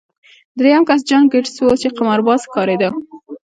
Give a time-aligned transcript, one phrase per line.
[0.57, 2.89] درېیم کس جان ګیټس و چې قمارباز ښکارېده